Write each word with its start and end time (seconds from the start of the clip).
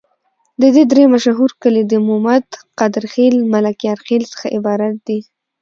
د 0.61 0.63
دي 0.75 0.83
درې 0.91 1.03
مشهور 1.13 1.49
کلي 1.61 1.83
د 1.87 1.93
مومد، 2.07 2.45
قادر 2.79 3.03
خیل، 3.13 3.35
ملکیار 3.53 3.97
خیل 4.07 4.23
څخه 4.33 4.47
عبارت 4.57 4.95
دي. 5.07 5.19